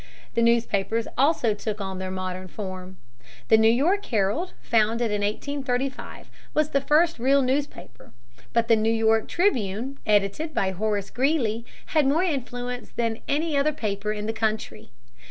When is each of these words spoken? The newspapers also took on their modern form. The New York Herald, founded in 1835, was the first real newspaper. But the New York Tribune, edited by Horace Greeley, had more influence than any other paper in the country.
The 0.33 0.41
newspapers 0.41 1.07
also 1.15 1.53
took 1.53 1.79
on 1.79 1.99
their 1.99 2.09
modern 2.09 2.47
form. 2.47 2.97
The 3.49 3.57
New 3.59 3.69
York 3.69 4.03
Herald, 4.07 4.53
founded 4.63 5.11
in 5.11 5.21
1835, 5.21 6.31
was 6.55 6.69
the 6.69 6.81
first 6.81 7.19
real 7.19 7.43
newspaper. 7.43 8.11
But 8.51 8.67
the 8.67 8.75
New 8.75 8.89
York 8.91 9.27
Tribune, 9.27 9.99
edited 10.07 10.55
by 10.55 10.71
Horace 10.71 11.11
Greeley, 11.11 11.67
had 11.93 12.07
more 12.07 12.23
influence 12.23 12.89
than 12.89 13.19
any 13.27 13.55
other 13.55 13.71
paper 13.73 14.11
in 14.11 14.25
the 14.25 14.33
country. 14.33 14.89